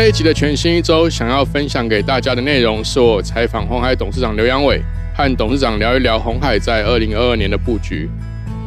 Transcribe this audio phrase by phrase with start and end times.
[0.00, 4.80] 这一集的全新一周，想要分享给大家的内容，是我采访红海董事长刘阳伟，
[5.12, 8.08] 和董事长聊一聊红海在二零二二年的布局。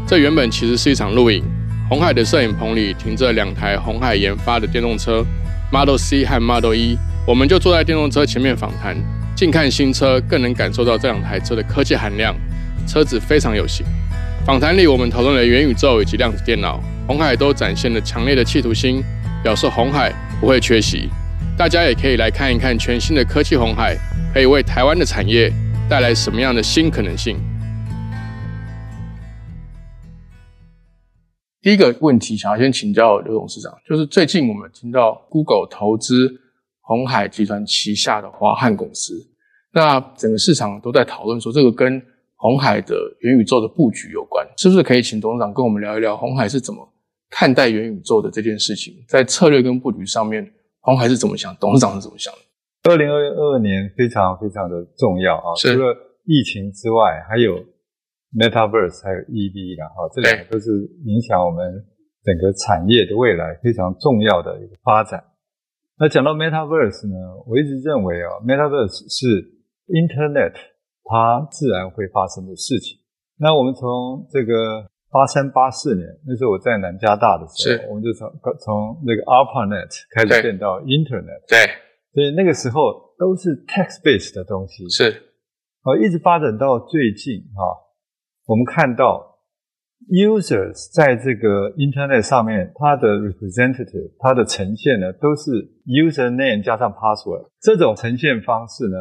[0.06, 1.42] 这原本其实是一场录影，
[1.88, 5.26] 红海的摄影棚里停着两台红海研发的电动车
[5.72, 8.98] ，Model C 和 Model E，我们就坐在电动车前面访谈，
[9.34, 12.36] 近看新车，更能感受到这两台车的科技含量。
[12.86, 13.86] 车子非常有型。
[14.46, 19.02] 访谈里，我们讨论了元宇宙以及量子电脑，红海都展现了强烈的企图心。
[19.44, 21.10] 表示红海不会缺席，
[21.62, 23.96] 大家也可以来看一看全新的科技红海
[24.34, 25.54] 可以为台湾的产业
[25.88, 27.38] 带来什么样的新可能性。
[31.62, 36.34] 第一个问题，想要先请教刘董事长，就是最近我们听到 Google 投资
[36.80, 39.14] 红海集团旗下的华汉公司，
[39.72, 42.02] 那整个市场都在讨论说这个跟
[42.38, 46.92] 红海的元宇宙的布局有关，是不是可以请董事长跟我们聊一聊红海是怎么？
[47.30, 50.52] 看待元宇宙的这件事情，在策略跟布局上面，
[50.82, 51.56] 红海是怎么想？
[51.58, 52.40] 董事长是怎么想的？
[52.90, 55.54] 二零二二年非常非常的重要啊！
[55.56, 57.64] 除了疫情之外，还有
[58.34, 60.72] Metaverse，还有 EV 然后，这两个都是
[61.06, 61.86] 影响我们
[62.24, 65.24] 整个产业的未来非常重要的一个发展。
[66.00, 69.28] 那讲到 Metaverse 呢，我一直认为啊，Metaverse 是
[69.88, 70.54] Internet
[71.04, 72.98] 它自然会发生的事情。
[73.38, 74.91] 那我们从这个。
[75.12, 78.32] 八三八四年，那时候我在南加大的时候，我们就从
[78.64, 81.68] 从那个 ARPANET 开始变到 Internet，对，
[82.14, 85.12] 所以那个时候都是 text-based 的东西，是，
[85.84, 87.60] 好，一直发展到最近啊，
[88.46, 89.38] 我们看到
[90.08, 95.52] users 在这个 Internet 上面，它的 representative，它的呈现呢，都是
[95.86, 98.98] username 加上 password，这种呈现方式呢，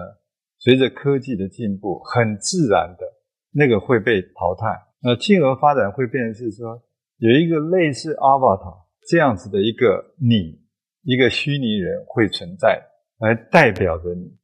[0.58, 3.06] 随着科技的进步，很自然的
[3.52, 4.89] 那个会被淘汰。
[5.02, 6.82] 那进而发展会变成是说，
[7.16, 10.60] 有一个类似 Avatar 这样子的一个你，
[11.04, 12.82] 一个虚拟人会存在，
[13.18, 14.36] 来代表着你。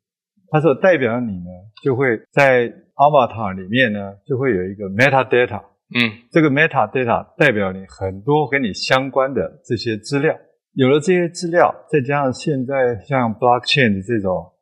[0.49, 1.51] 它所代表的你呢，
[1.83, 5.63] 就会在 Avatar 里面呢，就会有一个 metadata。
[5.95, 10.35] 嗯，这个 metadata 代表你很多跟你相关的这些资料。
[10.73, 14.53] 有了这些资料，再加上现在像 blockchain 的这种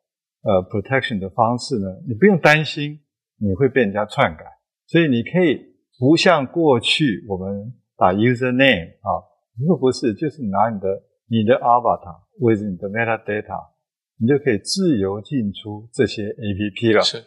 [0.43, 2.99] 呃 protection 的方式呢，你不用担心
[3.39, 4.43] 你会被人家篡改，
[4.87, 5.74] 所以你可以。
[5.97, 9.23] 不像过去我们打 user name 啊，
[9.57, 10.87] 如果不是，就是拿你的
[11.29, 13.71] 你的 avatar 或者你的 metadata，
[14.19, 17.01] 你就可以自由进出这些 app 了。
[17.01, 17.23] 是，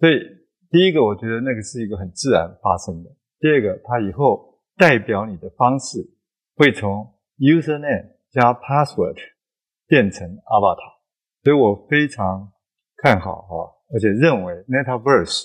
[0.00, 0.18] 所以
[0.68, 3.10] 第一个我觉得那个是一个很自然发生的。
[3.38, 5.98] 第二个，它以后代表你的方式
[6.56, 7.06] 会从
[7.38, 9.16] user name 加 password
[9.86, 10.98] 变成 avatar，
[11.44, 12.50] 所以我非常
[12.96, 13.56] 看好哈，
[13.94, 15.44] 而且认为 metaverse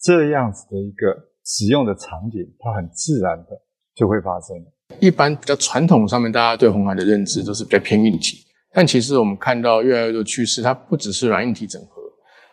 [0.00, 1.31] 这样子的一个。
[1.44, 3.48] 使用的场景，它很自然的
[3.94, 4.56] 就会发生。
[5.00, 12.02] 一般比较传统上面，大家对红海的认知都是比较偏硬体，但其实我们看到越来越多趋势，它不只是软硬体整合，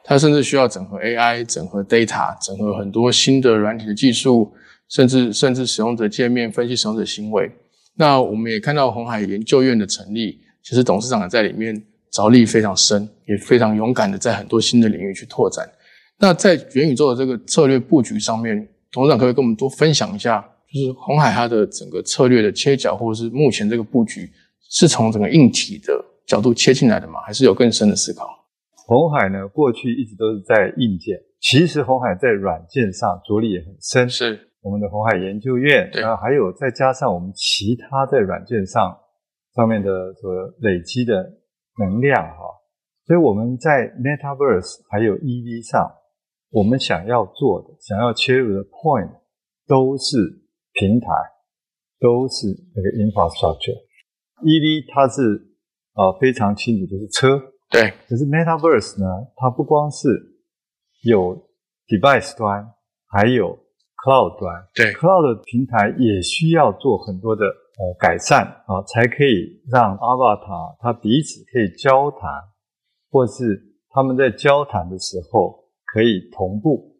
[0.03, 4.53] 它甚至需要整合 AI、整合 data、整合很多新的软体的技术，
[4.87, 7.51] 甚至甚至使用者界面分析使用者行为。
[7.95, 11.75] 那我们也看到红海研究院的成立，其实董事长也在里面
[12.11, 15.69] 着力非常深，也非常勇敢的在很多新的领域去拓展。
[16.17, 18.67] 那在元宇宙的这个策略布局上面。
[18.91, 20.41] 董事长可以跟我们多分享一下，
[20.73, 24.29] 就是红海它的整个策略的切角，或者是目前这个布局
[24.69, 27.19] 是从整个硬体的角度切进来的吗？
[27.21, 28.27] 还是有更深的思考？
[28.87, 34.09] 红海呢，过去一直都是在硬件，其实红海在软件上着力也很深。
[34.09, 38.97] 是我们的红海研究院，然后还有再加上我们其他在软件上
[39.55, 41.13] 上面的所累积的
[41.77, 42.41] 能量哈，
[43.05, 45.87] 所以我们在 Metaverse 还有 EV 上。
[46.51, 49.11] 我们想要做的、想要切入的 point
[49.67, 50.17] 都是
[50.73, 51.07] 平台，
[51.99, 53.77] 都是那个 infrastructure。
[54.41, 55.21] EV 它是
[55.93, 57.39] 呃非常清楚，就是车。
[57.69, 57.93] 对。
[58.07, 59.05] 可是 Metaverse 呢，
[59.35, 60.07] 它不光是
[61.03, 61.37] 有
[61.87, 62.65] device 端，
[63.05, 63.55] 还有
[64.03, 64.65] cloud 端。
[64.73, 64.91] 对。
[64.93, 72.21] cloud 平台也需要做很多的呃改善啊，才可以让 Avatar 它彼此可以交谈，
[73.11, 75.58] 或是他们在交谈的时候。
[75.93, 76.95] 可以同步。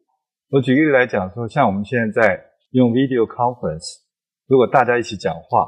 [0.49, 3.99] 我举个例来讲说，像我们现在在用 video conference，
[4.47, 5.67] 如果大家一起讲话，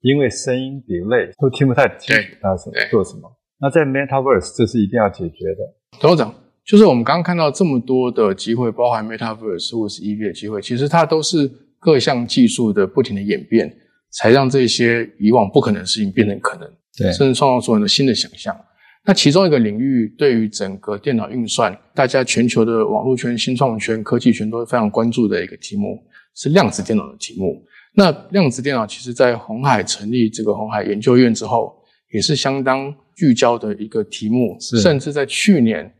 [0.00, 3.30] 因为声音 delay 都听不太清楚，那是做什么？
[3.60, 5.98] 那在 Metaverse 这是一定要解决的。
[6.00, 11.46] 董事长，就是我们刚刚看到这么多的机会，包含 Metaverse 或是 EV 的机会，其实它都是
[11.78, 13.70] 各项技术的不停的演变，
[14.12, 16.68] 才让这些以往不可能的事情变成可能，
[16.98, 18.56] 对甚至创造出很多新的想象。
[19.10, 26.00] 那其中一个领域，对于整个电脑运算，大家全球的网络圈、新创圈、科技圈都非常关注的一个题目，
[26.36, 27.60] 是量子电脑的题目。
[27.92, 31.74] 那量子电脑其实在红海成立这个红海研究院之后，
[32.12, 35.92] 也是相当聚焦的一个题目，甚至在去年，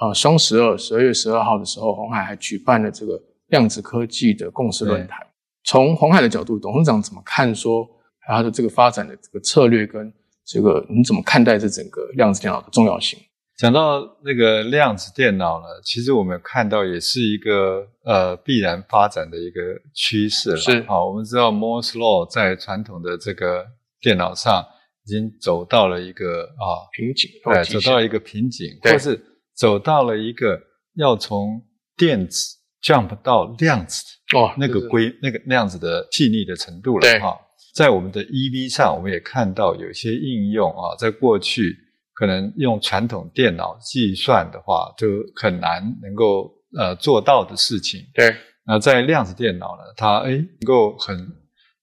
[0.00, 5.18] 呃，双十二十二月十二号的时候，红海还举办了这个量子科技的共识论坛。
[5.64, 7.84] 从红海的角度，董事长怎么看说
[8.28, 10.12] 它的这个发展的这个策略跟
[10.52, 13.18] 这个你怎么看待这整个量子电脑的重要性？
[13.56, 19.60] 讲到那个量子电脑呢，其实我们看到也是一个呃必然发展的一个
[19.94, 20.56] 趋势了。
[20.56, 23.64] 是好，我们知道 Moore's law 在传统的这个
[24.00, 24.64] 电脑上
[25.06, 29.20] 已经走到了一个啊，瓶颈，对，走到了一个瓶颈，或是
[29.54, 30.60] 走到了一个
[30.96, 31.62] 要从
[31.96, 34.02] 电子 jump 到量子
[34.34, 37.38] 哦，那个就是规那个那样子的细腻的程度了对哈。
[37.72, 41.76] 在我们的 EV 上，我们也看到有一些应用啊，在过去
[42.12, 48.00] 可能用传统电脑计算的话，就很难能够呃做到的事情。
[48.14, 48.34] 对
[48.66, 51.26] 那在量子电脑呢，它诶能够很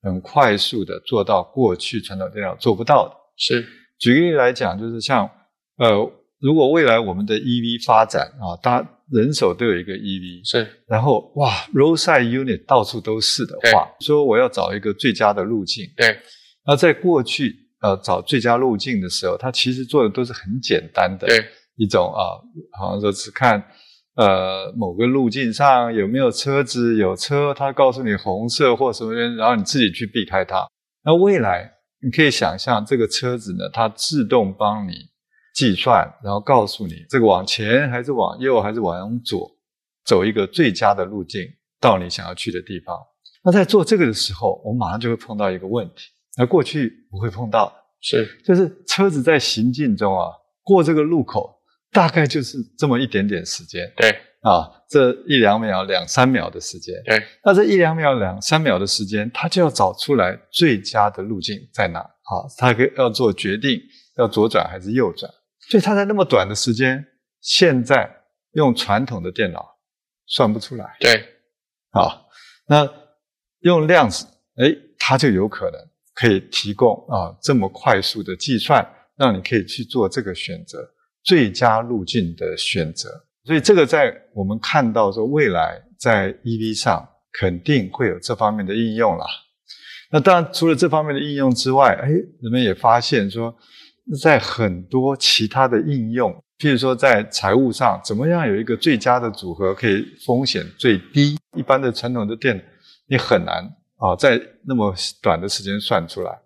[0.02, 3.16] 很快速的做到过去传统电脑做不到的。
[3.36, 3.66] 是
[3.98, 5.30] 举个例来讲，就是像
[5.78, 5.90] 呃，
[6.40, 15.86] 如果未来我们的 EV 发展啊，大家人手都有一个 EV，是然后哇，roadside unit 到处都是的话，说我要找一个最佳的路径。
[15.98, 16.18] 对
[16.66, 21.44] 那在过去呃找最佳路径的时候，它其实做的都是很简单的对
[21.78, 22.38] 一种啊，
[22.80, 23.64] 好像说只看
[24.16, 30.68] 呃某个路径上有没有车子，有车，它告诉你红色或什么，然后你自己去避开它。
[31.04, 31.72] 那未来
[32.04, 34.94] 你可以想象，这个车子呢，它自动帮你
[35.54, 39.50] 计算，然后告诉你这个往前还是往右还是往左，
[40.06, 41.42] 走一个最佳的路径
[41.80, 42.98] 到你想要去的地方。
[43.44, 50.28] 那在做这个的时候，我们马上就会碰到一个问题，那过去不会碰到，是就是车子在行进中啊，
[50.64, 51.50] 过这个路口
[51.92, 54.10] 大概就是这么一点点时间对
[54.42, 56.96] 啊，这一两秒、两三秒的时间。
[57.06, 62.48] 对那这一两秒、两三秒的时间，他就要找出来最佳的路径在哪啊？
[62.58, 63.82] 他可以要做决定，
[64.18, 65.30] 要左转还是右转？
[65.70, 67.06] 所以他在那么短的时间，
[67.42, 68.10] 现在
[68.54, 69.78] 用传统的电脑
[70.26, 71.14] 算不出来对
[71.92, 72.26] 啊。
[72.68, 72.88] 那
[73.60, 74.26] 用量子，
[74.56, 75.80] 哎，它就有可能
[76.14, 80.78] 可以提供啊这么快速的计算，让你可以去做这个选择，
[81.24, 83.10] 最佳路径的选择。
[83.44, 89.26] 所以这个在我们看到说未来在 EV 上肯定会有这方面的应用啦。
[90.12, 93.56] 那当然，除了这方面的应用之外，哎，人们也发现说，
[94.18, 101.38] 在很多其他的应用，譬如说在财务上，怎么样有一个最佳的组合，可以风险最低？
[101.58, 102.64] 一般的传统的电
[103.08, 103.64] 你很难
[103.98, 106.40] 啊，在那么短的时间算出来，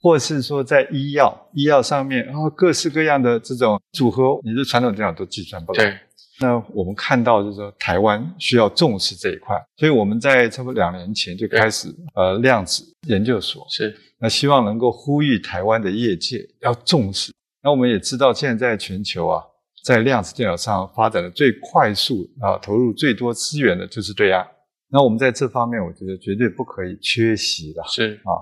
[0.00, 5.92] 或是说在医药医药上面，然后各式各样的这种组合，你的传统电脑都计算不了。
[6.40, 17.32] 那我们看到就是说，台湾需要重视这一块，所以我们在差不多两年前就开始呃量子研究所，是那希望能够呼吁台湾的业界要重视。
[17.62, 19.42] 那我们也知道，现在在全球啊，
[19.84, 24.44] 在量子电脑上发展的最快速啊，投入最多资源的就是对岸。
[24.88, 27.82] 那我们在这方面，我觉得绝对不可以缺席的。
[27.86, 28.32] 是啊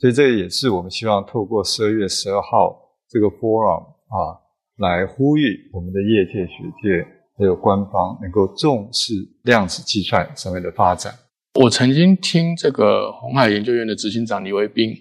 [0.00, 2.78] 所以这也是我们希望透过十二月十二号
[3.08, 4.38] 这个 forum 啊，
[4.76, 7.04] 来呼吁我们的业界、学界
[7.38, 11.14] 还有官方能够重视量子计算上面的发展。
[11.54, 14.92] 我曾经听这个红海研究院的执行长李维斌，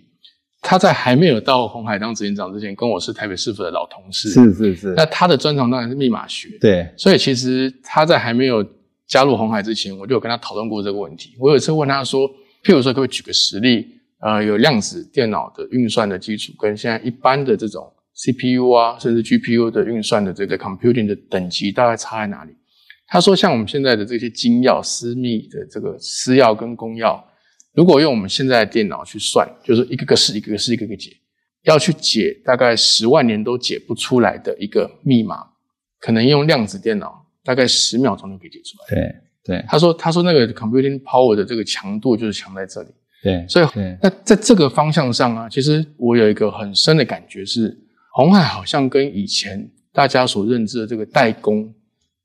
[0.61, 4.29] 他在还没有到红海当执行长之前，跟我是台北市府的老同事。
[4.29, 8.65] 是是是那他的专长当然是密码学，对，所以其实他在还没有
[9.07, 11.35] 加入红海之前，我就有跟他讨论过这个问题。
[11.39, 12.27] 我有一次问他说，
[12.63, 13.87] 譬如说，可不可以举个实例？
[14.19, 22.51] 呃，有量子电脑的运算的基础，跟现在一般的这种 CPU 啊，甚至 GPU 的运算的这个 computing 的等级大概差在哪里？
[23.07, 27.17] 他说，像我们现在的这些精要、私密的这个私钥跟公钥，
[27.73, 31.11] 如果用我们现在的电脑去算，就是一个个试、一个个试、一个个解，
[31.63, 35.37] 要去解大概十万年都解不出来的一个密码，
[35.99, 38.99] 可能用量子电脑大概十秒钟就可以解出来。
[38.99, 42.89] 对对他说，他说那个 computing power 的这个强度就是强在这里。
[43.23, 43.67] 对所以
[44.01, 47.69] 那在这个方向上啊，其实我有一个很深的感觉是，
[48.17, 51.71] 红海好像跟以前大家所认知的这个代工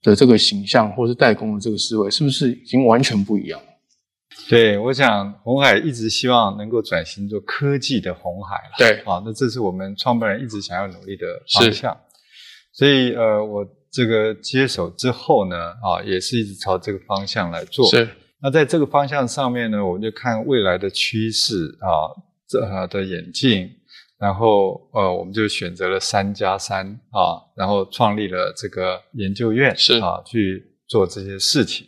[0.01, 3.67] 的这个形象，或是代工的这个思维，是不是已经完全不一样了？
[4.49, 11.95] 对，我想红海一直希望能够转型做科技的红海了对，啊，那这是我们创办人一直想要努力的方向。
[12.73, 17.87] 所以呃，我这个接手之后呢，啊，也是一直朝这个方向来做。
[17.91, 18.09] 是。
[18.41, 22.09] 那在这个方向上面呢，我们就看未来的趋势啊，
[22.49, 23.71] 这的演进，
[24.23, 31.85] 然后呃，我们就选择了三加三啊，然后创立了这个研究院是啊，去做这些事情。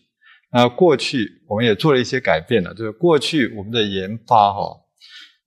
[0.51, 4.77] 那过去我们也做了一些改变了，就是过去我们的研发哈，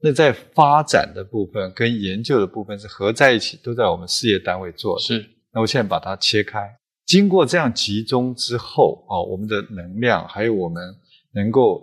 [0.02, 5.02] 那在发展的部分跟研究的部分是合在一起，都在我们事业单位做的。
[5.02, 5.30] 是。
[5.52, 6.74] 那我现在把它切开。
[7.06, 10.82] 经过这样集中之后啊，我们的能量还有我们
[11.34, 11.82] 能够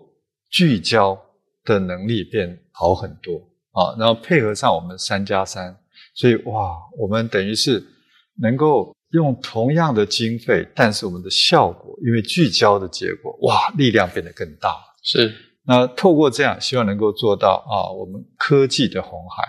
[0.50, 1.20] 聚焦
[1.62, 3.38] 的能力变好很多
[3.74, 5.76] 啊，然后配合上我们三加三，
[6.14, 7.84] 所以哇，我们等于是
[8.40, 14.74] 能够用同样的经费，但是我们的效果因为聚焦的结果，哇，力量变得更大。
[15.02, 15.34] 是，
[15.66, 19.44] 那透过这样，希望能够做到啊，我们科技的红海。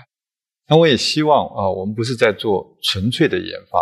[0.67, 3.79] 那我也希望啊，我们不是在做纯粹的研发。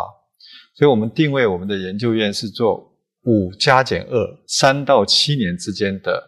[0.75, 2.91] 所以我们定位我们的研究院是做
[3.25, 6.21] 五加减二三到七年之间的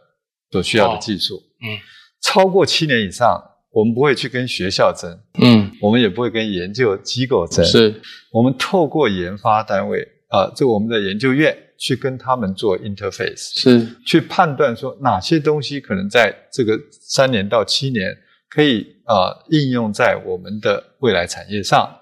[0.51, 1.36] 所需要的技术。
[1.36, 1.77] 嗯，
[2.22, 3.41] 超过七年以上，
[3.75, 5.12] 我们不会去跟学校争。
[5.41, 7.63] 嗯，我们也不会跟研究机构争。
[7.65, 8.01] 是，
[8.32, 18.15] 我们透过研发单位啊，这我们的研究院去跟他们做 interface，是去判断说哪些东西可能在这个三年到七年
[18.50, 21.94] 可以啊应用在我们的未来产业上，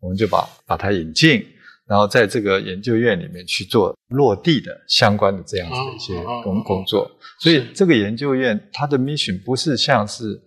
[0.00, 1.42] 我们就把把它引进。
[1.88, 7.10] 然后在这个研究院里面去做落地的相关的这样子的一些工工作，
[7.40, 10.40] 所以这个研究院它的 mission 不是像是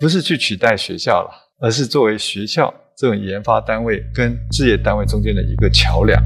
[0.00, 6.20] 不是去取代学校了，而是作为学校这种研发单位跟事业单位中间的一个桥梁。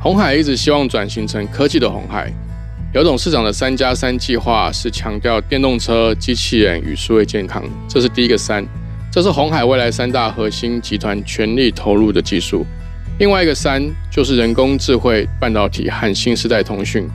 [0.00, 2.32] 红海一直希望转型成科技的红海，
[2.94, 8.64] 姚董事长的三加三计划是强调电动车、机器人与数位健康，这是第一个三。
[9.12, 12.64] 这是红海未来三大核心集团全力投入的技术。
[13.18, 17.10] 另外一个三就是人工智慧、半导体和新时代通讯。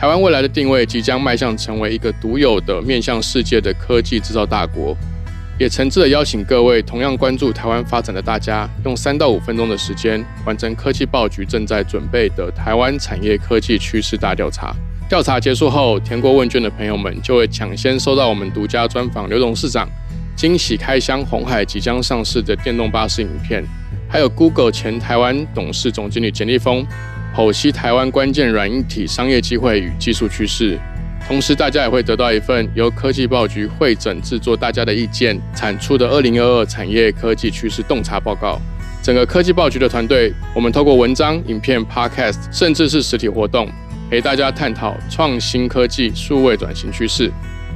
[0.00, 4.96] 台湾未来的定位即将迈向成为一个独有的面向世界的科技制造大国。
[5.58, 14.74] 也诚挚的邀请各位同样关注台湾发展的大家，用三到五分钟的时间完成科技报局正在准备的台湾产业科技趋势大调查。
[15.06, 19.86] 调查结束后，填过问卷的朋友们就会抢先收到我们独家专访刘董事长。
[20.34, 23.62] 惊喜开箱，红海即将上市的电动巴士影片，
[24.08, 26.86] 还有 Google 前台湾董事总经理简立峰
[27.34, 30.78] 剖析台湾关键软硬体商业机会与技术趋势。
[31.26, 38.60] 同时，大家也会得到一份由科技报局会诊制作大家的意见产出的二零二二产业科技趋势洞察报告。
[39.02, 43.70] 整个科技报局的团队，我们透过文章、影片、Podcast，甚至是实体活动，
[44.10, 47.30] 陪大家探讨创新科技、数位转型趋势。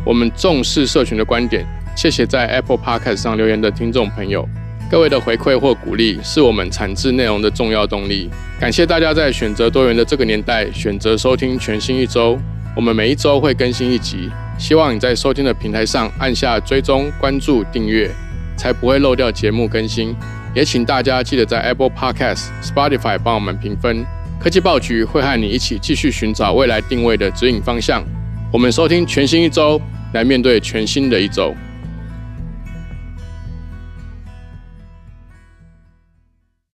[0.04, 1.64] 我们重视社群的观点。
[1.96, 4.48] 谢谢在 Apple Podcast 上留言的听众朋友，
[4.94, 8.30] 各位的回馈或鼓励是我们产制内容的重要动力。
[8.60, 12.38] 感谢大家在选择多元的这个年代选择收听全新一周。
[12.76, 18.08] 我们每一周会更新一集，希望你在收听的平台上按下追踪、关注、订阅，
[18.56, 20.14] 才不会漏掉节目更新。
[20.54, 24.06] 也请大家记得在 Apple Podcast、Spotify 帮我们评分。
[24.38, 28.00] 科技报局会和你一起继续寻找未来定位的指引方向。
[28.52, 29.80] 我们收听全新一周，
[30.12, 31.52] 来面对全新的一周。